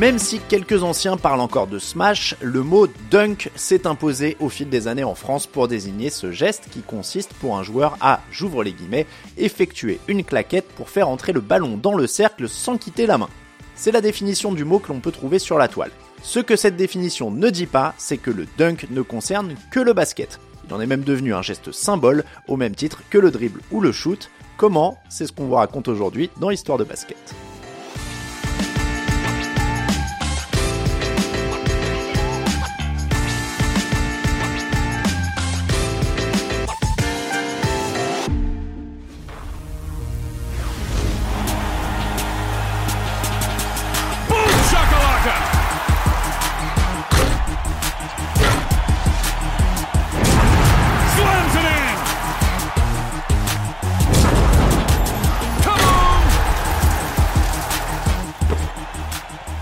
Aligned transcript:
Même 0.00 0.18
si 0.18 0.40
quelques 0.40 0.82
anciens 0.82 1.18
parlent 1.18 1.42
encore 1.42 1.66
de 1.66 1.78
smash, 1.78 2.34
le 2.40 2.62
mot 2.62 2.86
dunk 3.10 3.50
s'est 3.54 3.86
imposé 3.86 4.38
au 4.40 4.48
fil 4.48 4.70
des 4.70 4.88
années 4.88 5.04
en 5.04 5.14
France 5.14 5.46
pour 5.46 5.68
désigner 5.68 6.08
ce 6.08 6.32
geste 6.32 6.68
qui 6.70 6.80
consiste 6.80 7.34
pour 7.34 7.58
un 7.58 7.62
joueur 7.62 7.98
à, 8.00 8.22
j'ouvre 8.30 8.64
les 8.64 8.72
guillemets, 8.72 9.06
effectuer 9.36 10.00
une 10.08 10.24
claquette 10.24 10.68
pour 10.68 10.88
faire 10.88 11.10
entrer 11.10 11.34
le 11.34 11.42
ballon 11.42 11.76
dans 11.76 11.94
le 11.94 12.06
cercle 12.06 12.48
sans 12.48 12.78
quitter 12.78 13.06
la 13.06 13.18
main. 13.18 13.28
C'est 13.74 13.92
la 13.92 14.00
définition 14.00 14.54
du 14.54 14.64
mot 14.64 14.78
que 14.78 14.88
l'on 14.88 15.00
peut 15.00 15.12
trouver 15.12 15.38
sur 15.38 15.58
la 15.58 15.68
toile. 15.68 15.92
Ce 16.22 16.40
que 16.40 16.56
cette 16.56 16.76
définition 16.76 17.30
ne 17.30 17.50
dit 17.50 17.66
pas, 17.66 17.92
c'est 17.98 18.16
que 18.16 18.30
le 18.30 18.46
dunk 18.56 18.86
ne 18.88 19.02
concerne 19.02 19.54
que 19.70 19.80
le 19.80 19.92
basket. 19.92 20.40
Il 20.66 20.72
en 20.72 20.80
est 20.80 20.86
même 20.86 21.04
devenu 21.04 21.34
un 21.34 21.42
geste 21.42 21.72
symbole, 21.72 22.24
au 22.48 22.56
même 22.56 22.74
titre 22.74 23.02
que 23.10 23.18
le 23.18 23.30
dribble 23.30 23.60
ou 23.70 23.82
le 23.82 23.92
shoot. 23.92 24.30
Comment? 24.56 24.96
C'est 25.10 25.26
ce 25.26 25.32
qu'on 25.32 25.44
vous 25.44 25.56
raconte 25.56 25.88
aujourd'hui 25.88 26.30
dans 26.40 26.48
Histoire 26.48 26.78
de 26.78 26.84
basket. 26.84 27.34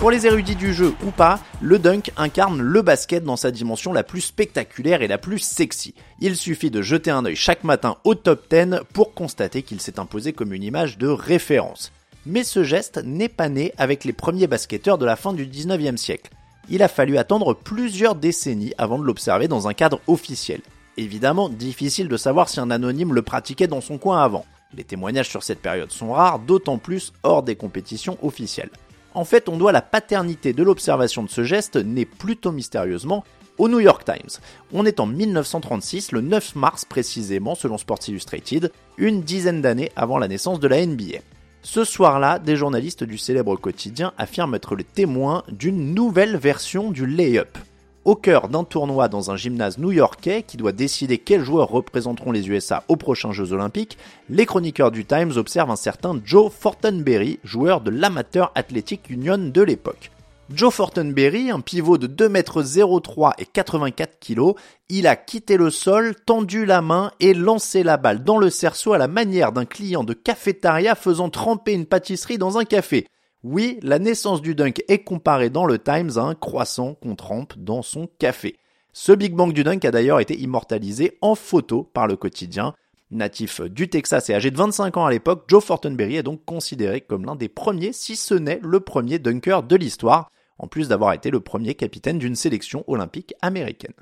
Pour 0.00 0.10
les 0.10 0.26
érudits 0.26 0.56
du 0.56 0.72
jeu 0.72 0.94
ou 1.04 1.10
pas, 1.10 1.40
le 1.60 1.78
dunk 1.78 2.10
incarne 2.16 2.62
le 2.62 2.80
basket 2.80 3.22
dans 3.22 3.36
sa 3.36 3.50
dimension 3.50 3.92
la 3.92 4.02
plus 4.02 4.22
spectaculaire 4.22 5.02
et 5.02 5.08
la 5.08 5.18
plus 5.18 5.40
sexy. 5.40 5.94
Il 6.20 6.36
suffit 6.36 6.70
de 6.70 6.80
jeter 6.80 7.10
un 7.10 7.26
œil 7.26 7.36
chaque 7.36 7.64
matin 7.64 7.98
au 8.04 8.14
top 8.14 8.46
10 8.50 8.80
pour 8.94 9.12
constater 9.12 9.62
qu'il 9.62 9.78
s'est 9.78 10.00
imposé 10.00 10.32
comme 10.32 10.54
une 10.54 10.62
image 10.62 10.96
de 10.96 11.06
référence. 11.06 11.92
Mais 12.24 12.44
ce 12.44 12.64
geste 12.64 13.02
n'est 13.04 13.28
pas 13.28 13.50
né 13.50 13.74
avec 13.76 14.04
les 14.04 14.14
premiers 14.14 14.46
basketteurs 14.46 14.96
de 14.96 15.04
la 15.04 15.16
fin 15.16 15.34
du 15.34 15.46
19e 15.46 15.98
siècle. 15.98 16.30
Il 16.70 16.82
a 16.82 16.88
fallu 16.88 17.18
attendre 17.18 17.52
plusieurs 17.52 18.14
décennies 18.14 18.72
avant 18.78 18.98
de 18.98 19.04
l'observer 19.04 19.48
dans 19.48 19.68
un 19.68 19.74
cadre 19.74 20.00
officiel. 20.06 20.62
Évidemment, 20.96 21.50
difficile 21.50 22.08
de 22.08 22.16
savoir 22.16 22.48
si 22.48 22.58
un 22.58 22.70
anonyme 22.70 23.12
le 23.12 23.20
pratiquait 23.20 23.66
dans 23.66 23.82
son 23.82 23.98
coin 23.98 24.24
avant. 24.24 24.46
Les 24.74 24.84
témoignages 24.84 25.28
sur 25.28 25.42
cette 25.42 25.60
période 25.60 25.92
sont 25.92 26.12
rares, 26.12 26.38
d'autant 26.38 26.78
plus 26.78 27.12
hors 27.22 27.42
des 27.42 27.56
compétitions 27.56 28.16
officielles. 28.22 28.70
En 29.14 29.24
fait, 29.24 29.48
on 29.48 29.56
doit 29.56 29.72
la 29.72 29.82
paternité 29.82 30.52
de 30.52 30.62
l'observation 30.62 31.22
de 31.22 31.30
ce 31.30 31.42
geste, 31.42 31.76
né 31.76 32.04
plutôt 32.04 32.52
mystérieusement, 32.52 33.24
au 33.58 33.68
New 33.68 33.80
York 33.80 34.04
Times. 34.04 34.40
On 34.72 34.86
est 34.86 35.00
en 35.00 35.06
1936, 35.06 36.12
le 36.12 36.20
9 36.20 36.54
mars 36.54 36.84
précisément, 36.84 37.54
selon 37.54 37.76
Sports 37.76 38.08
Illustrated, 38.08 38.72
une 38.96 39.22
dizaine 39.22 39.60
d'années 39.60 39.92
avant 39.96 40.18
la 40.18 40.28
naissance 40.28 40.60
de 40.60 40.68
la 40.68 40.84
NBA. 40.84 41.18
Ce 41.62 41.84
soir-là, 41.84 42.38
des 42.38 42.56
journalistes 42.56 43.04
du 43.04 43.18
célèbre 43.18 43.56
quotidien 43.56 44.12
affirment 44.16 44.54
être 44.54 44.76
les 44.76 44.84
témoins 44.84 45.44
d'une 45.50 45.94
nouvelle 45.94 46.36
version 46.36 46.90
du 46.90 47.06
lay-up 47.06 47.58
au 48.04 48.16
cœur 48.16 48.48
d'un 48.48 48.64
tournoi 48.64 49.08
dans 49.08 49.30
un 49.30 49.36
gymnase 49.36 49.78
new-yorkais 49.78 50.42
qui 50.42 50.56
doit 50.56 50.72
décider 50.72 51.18
quels 51.18 51.44
joueurs 51.44 51.68
représenteront 51.68 52.32
les 52.32 52.48
USA 52.48 52.82
aux 52.88 52.96
prochains 52.96 53.32
Jeux 53.32 53.52
Olympiques, 53.52 53.98
les 54.28 54.46
chroniqueurs 54.46 54.90
du 54.90 55.04
Times 55.04 55.32
observent 55.36 55.70
un 55.70 55.76
certain 55.76 56.18
Joe 56.24 56.50
Fortenberry, 56.52 57.38
joueur 57.44 57.80
de 57.80 57.90
l'Amateur 57.90 58.52
Athletic 58.54 59.10
Union 59.10 59.38
de 59.38 59.62
l'époque. 59.62 60.10
Joe 60.52 60.74
Fortenberry, 60.74 61.50
un 61.50 61.60
pivot 61.60 61.96
de 61.96 62.08
2m03 62.08 63.34
et 63.38 63.46
84 63.46 64.18
kg, 64.18 64.54
il 64.88 65.06
a 65.06 65.14
quitté 65.14 65.56
le 65.56 65.70
sol, 65.70 66.16
tendu 66.26 66.66
la 66.66 66.82
main 66.82 67.12
et 67.20 67.34
lancé 67.34 67.84
la 67.84 67.96
balle 67.96 68.24
dans 68.24 68.36
le 68.36 68.50
cerceau 68.50 68.92
à 68.92 68.98
la 68.98 69.06
manière 69.06 69.52
d'un 69.52 69.64
client 69.64 70.02
de 70.02 70.12
cafétéria 70.12 70.96
faisant 70.96 71.30
tremper 71.30 71.72
une 71.72 71.86
pâtisserie 71.86 72.38
dans 72.38 72.58
un 72.58 72.64
café. 72.64 73.06
Oui, 73.42 73.78
la 73.82 73.98
naissance 73.98 74.42
du 74.42 74.54
dunk 74.54 74.84
est 74.88 75.02
comparée 75.02 75.48
dans 75.48 75.64
le 75.64 75.78
Times 75.78 76.10
à 76.16 76.20
un 76.20 76.34
croissant 76.34 76.94
qu'on 76.94 77.16
trempe 77.16 77.54
dans 77.56 77.80
son 77.80 78.06
café. 78.18 78.58
Ce 78.92 79.12
Big 79.12 79.34
Bang 79.34 79.54
du 79.54 79.64
dunk 79.64 79.86
a 79.86 79.90
d'ailleurs 79.90 80.20
été 80.20 80.38
immortalisé 80.38 81.16
en 81.22 81.34
photo 81.34 81.84
par 81.94 82.06
le 82.06 82.16
quotidien. 82.16 82.74
Natif 83.10 83.62
du 83.62 83.88
Texas 83.88 84.28
et 84.28 84.34
âgé 84.34 84.50
de 84.50 84.58
25 84.58 84.98
ans 84.98 85.06
à 85.06 85.10
l'époque, 85.10 85.44
Joe 85.48 85.64
Fortenberry 85.64 86.16
est 86.16 86.22
donc 86.22 86.44
considéré 86.44 87.00
comme 87.00 87.24
l'un 87.24 87.34
des 87.34 87.48
premiers, 87.48 87.94
si 87.94 88.14
ce 88.14 88.34
n'est 88.34 88.60
le 88.62 88.80
premier 88.80 89.18
dunker 89.18 89.62
de 89.62 89.74
l'histoire, 89.74 90.30
en 90.58 90.68
plus 90.68 90.88
d'avoir 90.88 91.14
été 91.14 91.30
le 91.30 91.40
premier 91.40 91.74
capitaine 91.74 92.18
d'une 92.18 92.36
sélection 92.36 92.84
olympique 92.88 93.32
américaine. 93.40 93.94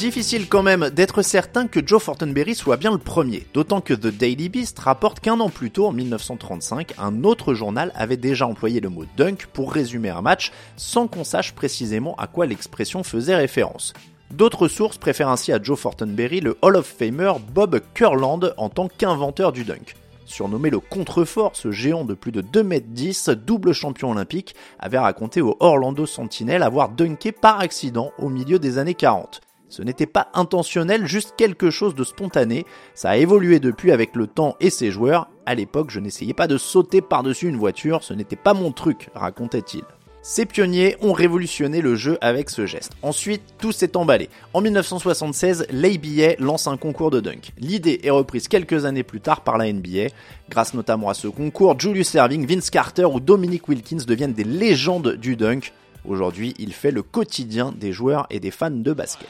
Difficile 0.00 0.48
quand 0.48 0.62
même 0.62 0.88
d'être 0.88 1.20
certain 1.20 1.66
que 1.66 1.86
Joe 1.86 2.02
Fortenberry 2.02 2.54
soit 2.54 2.78
bien 2.78 2.90
le 2.90 2.96
premier, 2.96 3.46
d'autant 3.52 3.82
que 3.82 3.92
The 3.92 4.06
Daily 4.06 4.48
Beast 4.48 4.78
rapporte 4.78 5.20
qu'un 5.20 5.38
an 5.40 5.50
plus 5.50 5.70
tôt, 5.70 5.86
en 5.88 5.92
1935, 5.92 6.94
un 6.96 7.22
autre 7.22 7.52
journal 7.52 7.92
avait 7.94 8.16
déjà 8.16 8.46
employé 8.46 8.80
le 8.80 8.88
mot 8.88 9.04
dunk 9.18 9.46
pour 9.52 9.74
résumer 9.74 10.08
un 10.08 10.22
match 10.22 10.52
sans 10.78 11.06
qu'on 11.06 11.22
sache 11.22 11.52
précisément 11.52 12.16
à 12.16 12.28
quoi 12.28 12.46
l'expression 12.46 13.02
faisait 13.02 13.36
référence. 13.36 13.92
D'autres 14.30 14.68
sources 14.68 14.96
préfèrent 14.96 15.28
ainsi 15.28 15.52
à 15.52 15.62
Joe 15.62 15.78
Fortenberry 15.78 16.40
le 16.40 16.56
Hall 16.62 16.76
of 16.76 16.86
Famer 16.86 17.32
Bob 17.52 17.82
Curland 17.92 18.54
en 18.56 18.70
tant 18.70 18.88
qu'inventeur 18.88 19.52
du 19.52 19.64
dunk. 19.64 19.96
Surnommé 20.24 20.70
le 20.70 20.80
contrefort, 20.80 21.56
ce 21.56 21.72
géant 21.72 22.06
de 22.06 22.14
plus 22.14 22.32
de 22.32 22.40
2m10, 22.40 23.32
double 23.32 23.74
champion 23.74 24.12
olympique, 24.12 24.54
avait 24.78 24.98
raconté 24.98 25.42
au 25.42 25.58
Orlando 25.60 26.06
Sentinel 26.06 26.62
avoir 26.62 26.88
dunké 26.88 27.32
par 27.32 27.60
accident 27.60 28.12
au 28.16 28.30
milieu 28.30 28.58
des 28.58 28.78
années 28.78 28.94
40. 28.94 29.42
Ce 29.70 29.82
n'était 29.82 30.06
pas 30.06 30.28
intentionnel, 30.34 31.06
juste 31.06 31.34
quelque 31.36 31.70
chose 31.70 31.94
de 31.94 32.04
spontané. 32.04 32.66
Ça 32.94 33.10
a 33.10 33.16
évolué 33.16 33.60
depuis 33.60 33.92
avec 33.92 34.16
le 34.16 34.26
temps 34.26 34.56
et 34.60 34.68
ses 34.68 34.90
joueurs. 34.90 35.28
À 35.46 35.54
l'époque, 35.54 35.90
je 35.90 36.00
n'essayais 36.00 36.34
pas 36.34 36.48
de 36.48 36.58
sauter 36.58 37.00
par-dessus 37.00 37.48
une 37.48 37.56
voiture, 37.56 38.02
ce 38.02 38.12
n'était 38.12 38.36
pas 38.36 38.52
mon 38.52 38.72
truc, 38.72 39.08
racontait-il. 39.14 39.84
Ces 40.22 40.44
pionniers 40.44 40.96
ont 41.00 41.14
révolutionné 41.14 41.80
le 41.80 41.96
jeu 41.96 42.18
avec 42.20 42.50
ce 42.50 42.66
geste. 42.66 42.92
Ensuite, 43.00 43.42
tout 43.58 43.72
s'est 43.72 43.96
emballé. 43.96 44.28
En 44.52 44.60
1976, 44.60 45.66
l'ABA 45.70 46.34
lance 46.38 46.66
un 46.66 46.76
concours 46.76 47.10
de 47.10 47.20
dunk. 47.20 47.52
L'idée 47.56 48.00
est 48.02 48.10
reprise 48.10 48.46
quelques 48.46 48.84
années 48.84 49.02
plus 49.02 49.22
tard 49.22 49.40
par 49.40 49.56
la 49.56 49.72
NBA. 49.72 50.08
Grâce 50.50 50.74
notamment 50.74 51.08
à 51.08 51.14
ce 51.14 51.26
concours, 51.26 51.78
Julius 51.80 52.14
Erving, 52.14 52.46
Vince 52.46 52.68
Carter 52.68 53.06
ou 53.06 53.18
Dominic 53.18 53.66
Wilkins 53.68 54.04
deviennent 54.06 54.34
des 54.34 54.44
légendes 54.44 55.16
du 55.16 55.36
dunk. 55.36 55.72
Aujourd'hui, 56.08 56.54
il 56.58 56.72
fait 56.72 56.90
le 56.90 57.02
quotidien 57.02 57.72
des 57.76 57.92
joueurs 57.92 58.26
et 58.30 58.40
des 58.40 58.50
fans 58.50 58.70
de 58.70 58.92
basket. 58.92 59.28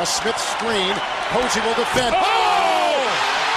A 0.00 0.06
Smith 0.06 0.38
screen. 0.38 0.96
Posey 1.30 1.60
will 1.60 1.74
defend. 1.74 2.16
Oh! 2.16 2.80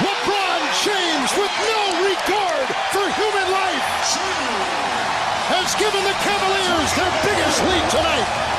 LeBron 0.04 0.62
James 0.84 1.30
with 1.39 1.54
no 1.72 1.81
regard 2.04 2.68
for 2.92 3.06
human 3.16 3.53
given 5.80 6.04
the 6.04 6.14
Cavaliers 6.22 6.94
their 6.96 7.12
biggest 7.24 7.64
lead 7.64 7.90
tonight. 7.90 8.53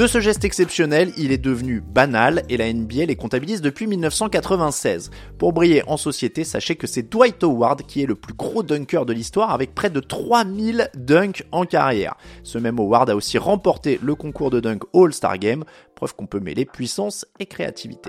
De 0.00 0.06
ce 0.06 0.18
geste 0.18 0.46
exceptionnel, 0.46 1.12
il 1.18 1.30
est 1.30 1.36
devenu 1.36 1.82
banal 1.82 2.42
et 2.48 2.56
la 2.56 2.72
NBA 2.72 3.04
les 3.04 3.16
comptabilise 3.16 3.60
depuis 3.60 3.86
1996. 3.86 5.10
Pour 5.36 5.52
briller 5.52 5.82
en 5.88 5.98
société, 5.98 6.42
sachez 6.42 6.74
que 6.74 6.86
c'est 6.86 7.12
Dwight 7.12 7.44
Howard 7.44 7.82
qui 7.82 8.02
est 8.02 8.06
le 8.06 8.14
plus 8.14 8.32
gros 8.32 8.62
dunker 8.62 9.04
de 9.04 9.12
l'histoire 9.12 9.50
avec 9.50 9.74
près 9.74 9.90
de 9.90 10.00
3000 10.00 10.88
dunks 10.94 11.44
en 11.52 11.66
carrière. 11.66 12.14
Ce 12.44 12.56
même 12.56 12.78
Howard 12.78 13.10
a 13.10 13.14
aussi 13.14 13.36
remporté 13.36 14.00
le 14.02 14.14
concours 14.14 14.48
de 14.48 14.60
dunk 14.60 14.86
All-Star 14.94 15.36
Game, 15.36 15.64
preuve 15.94 16.14
qu'on 16.14 16.24
peut 16.24 16.40
mêler 16.40 16.64
puissance 16.64 17.26
et 17.38 17.44
créativité. 17.44 18.08